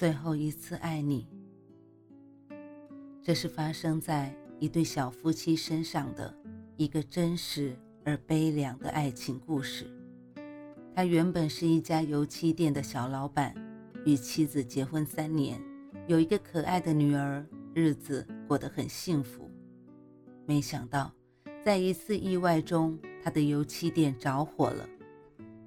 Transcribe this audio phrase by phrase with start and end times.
[0.00, 1.28] 最后一次爱你，
[3.22, 6.34] 这是发生在一对小夫妻身上的
[6.78, 9.86] 一个真实而悲凉的爱情故事。
[10.94, 13.54] 他原本是一家油漆店的小老板，
[14.06, 15.60] 与妻子结婚三年，
[16.06, 17.44] 有一个可爱的女儿，
[17.74, 19.50] 日子过得很幸福。
[20.46, 21.12] 没想到，
[21.62, 24.88] 在一次意外中，他的油漆店着火了，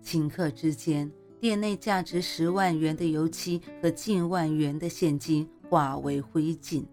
[0.03, 1.11] 顷刻之间。
[1.43, 6.85] 店内价值十万元的油漆和近万元的现金化为灰烬。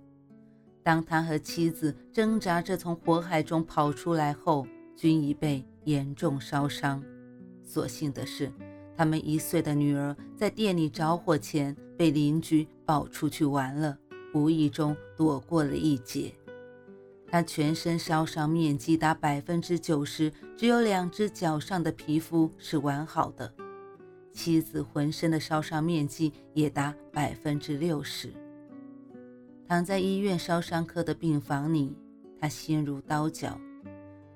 [0.82, 7.00] 当他和妻子挣扎着从火海中跑出来后，均已被严重烧伤。
[7.62, 8.50] 所幸的是，
[8.96, 13.96] 他们一岁的女儿在店里着火前被邻居抱出去玩了，
[14.34, 16.34] 无意中躲过了一劫。
[17.28, 23.54] 他全身烧伤面积达百分之九十，只有两只脚上的皮肤是完好的。
[24.32, 28.32] 妻子浑身的烧伤面积也达百分之六十。
[29.66, 31.96] 躺在医院烧伤科的病房里，
[32.38, 33.60] 他心如刀绞。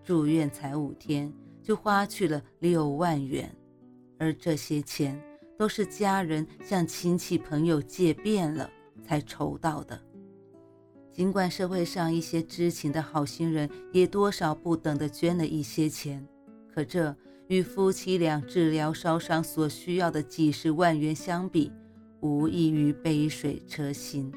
[0.03, 3.50] 住院才五天，就花去了六万元，
[4.19, 5.20] 而这些钱
[5.59, 8.70] 都是家人向亲戚朋友借遍了
[9.03, 10.00] 才筹到的。
[11.11, 16.27] 尽管社会上一些知情的好心人也多少不等的捐了一些钱，
[16.72, 17.17] 可这……
[17.48, 21.70] 与夫妻俩治疗烧伤所需要的几十万元相比，
[22.20, 24.33] 无异于杯水车薪。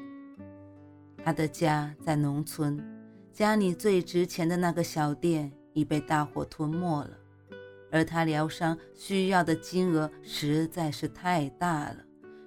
[1.24, 2.78] 他的家在农村，
[3.32, 7.10] 家里最值钱的那个小店已被大火吞没了，
[7.90, 11.96] 而他疗伤需要的金额实在是太大了，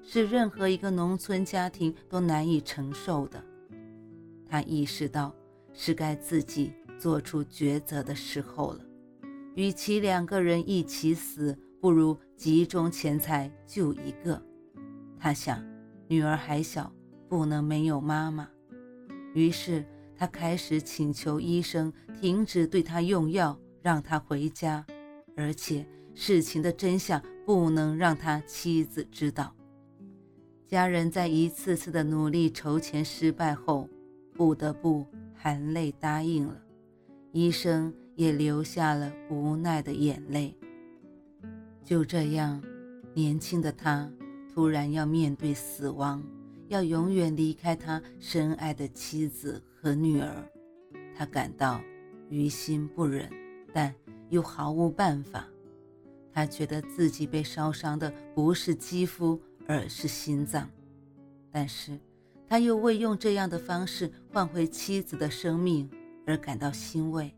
[0.04, 3.44] 是任何一个农村家庭都难以承受的。
[4.48, 5.34] 他意识到
[5.74, 8.86] 是该自己做出抉择的时候了。
[9.56, 14.42] 与其两个人一起死，不如集中钱财救一个。
[15.20, 15.62] 他想，
[16.08, 16.92] 女儿还小，
[17.28, 18.50] 不能没有妈妈。
[19.34, 19.86] 于是
[20.16, 24.86] 他开始请求医生停止对他用药，让他回家，
[25.36, 25.86] 而且
[26.16, 29.54] 事情的真相不能让他妻子知道。
[30.66, 33.90] 家人在一次次的努力筹钱失败后，
[34.34, 36.62] 不得不含泪答应了。
[37.34, 37.94] 医生。
[38.22, 40.56] 也流下了无奈的眼泪。
[41.84, 42.62] 就这样，
[43.16, 44.08] 年轻的他
[44.54, 46.24] 突然要面对死亡，
[46.68, 50.48] 要永远离开他深爱的妻子和女儿，
[51.16, 51.82] 他感到
[52.30, 53.28] 于心不忍，
[53.74, 53.92] 但
[54.30, 55.48] 又毫无办法。
[56.32, 60.70] 他觉得自己被烧伤的不是肌肤，而是心脏，
[61.50, 62.00] 但是
[62.48, 65.90] 他又为用这样的方式换回妻子的生命
[66.28, 67.34] 而感到欣慰。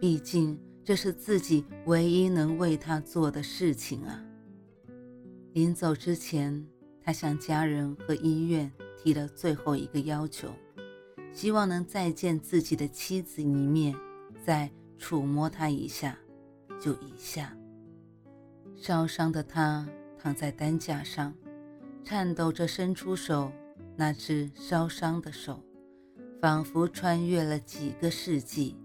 [0.00, 4.22] 毕竟，这是自己唯一能为他做的事情啊。
[5.52, 6.66] 临走之前，
[7.02, 10.48] 他向家人和医院提了最后一个要求，
[11.32, 13.94] 希望能再见自己的妻子一面，
[14.44, 16.18] 再触摸她一下，
[16.80, 17.56] 就一下。
[18.76, 19.88] 烧伤的他
[20.18, 21.32] 躺在担架上，
[22.02, 23.50] 颤抖着伸出手，
[23.96, 25.62] 那只烧伤的手，
[26.42, 28.76] 仿佛穿越了几个世纪，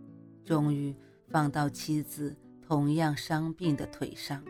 [0.50, 0.96] 终于。
[1.32, 4.44] 放到妻子同样伤病的腿上，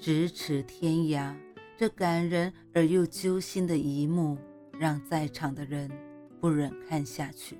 [0.00, 1.36] 咫尺天涯，
[1.76, 4.38] 这感人而又揪心的一幕，
[4.80, 5.90] 让在场的人
[6.40, 7.58] 不忍看下去。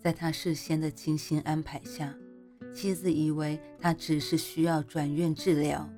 [0.00, 2.14] 在他事先的精心安排下，
[2.72, 5.90] 妻子以为他只是需要转院治疗，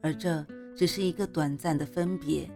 [0.00, 0.42] 而这
[0.74, 2.50] 只是一个短暂的分别。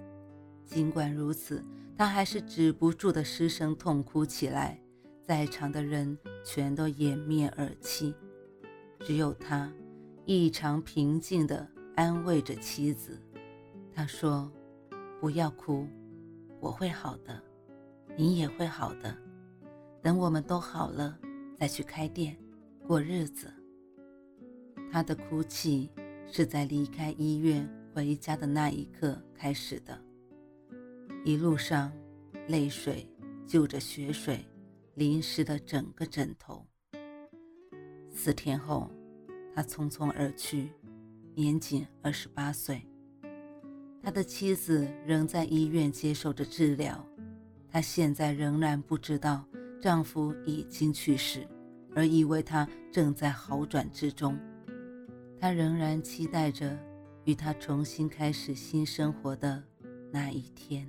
[0.65, 1.63] 尽管如此，
[1.99, 4.81] 他还是止不住的失声痛哭起来。
[5.27, 8.15] 在场的人全都掩面而泣，
[9.01, 9.73] 只有他
[10.27, 11.67] 异常平静地
[11.97, 13.19] 安慰着妻子。
[13.95, 14.53] 他说
[15.19, 15.89] ：“不要哭，
[16.61, 17.43] 我会好的，
[18.19, 19.17] 你也会好的。
[20.03, 21.19] 等我们都好了，
[21.59, 22.37] 再去开店
[22.87, 23.51] 过日子。”
[24.93, 25.89] 他的哭泣
[26.31, 29.99] 是在离开医院回家的那一刻开始的，
[31.25, 31.91] 一路上，
[32.47, 33.09] 泪水
[33.47, 34.45] 就着血水。
[34.95, 36.67] 淋湿的整个枕头。
[38.11, 38.91] 四天后，
[39.55, 40.71] 他匆匆而去，
[41.35, 42.87] 年仅二十八岁。
[44.03, 47.05] 他的妻子仍在医院接受着治疗，
[47.69, 49.45] 她现在仍然不知道
[49.81, 51.49] 丈夫已经去世，
[51.95, 54.39] 而以为他正在好转之中。
[55.41, 56.79] 她仍然期待着
[57.25, 59.63] 与他重新开始新生活的
[60.13, 60.89] 那一天。